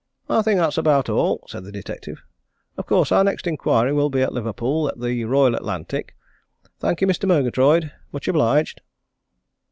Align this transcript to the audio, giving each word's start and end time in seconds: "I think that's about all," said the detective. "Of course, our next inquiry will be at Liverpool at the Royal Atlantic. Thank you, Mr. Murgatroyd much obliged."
"I 0.27 0.41
think 0.41 0.57
that's 0.59 0.79
about 0.79 1.09
all," 1.09 1.45
said 1.47 1.63
the 1.63 1.71
detective. 1.71 2.23
"Of 2.75 2.87
course, 2.87 3.11
our 3.11 3.23
next 3.23 3.45
inquiry 3.45 3.93
will 3.93 4.09
be 4.09 4.23
at 4.23 4.33
Liverpool 4.33 4.89
at 4.89 4.99
the 4.99 5.23
Royal 5.25 5.53
Atlantic. 5.53 6.15
Thank 6.79 7.01
you, 7.01 7.07
Mr. 7.07 7.27
Murgatroyd 7.27 7.91
much 8.11 8.27
obliged." 8.27 8.81